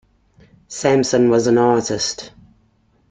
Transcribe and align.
Sampson 0.67 1.29
was 1.29 1.45
an 1.45 1.59
artist. 1.59 2.31